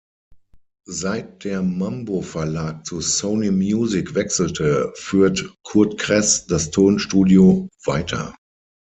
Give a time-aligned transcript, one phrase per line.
[0.89, 8.35] Seit der Mambo Verlag zu Sony Music wechselte, führt Curt Cress das Tonstudio weiter.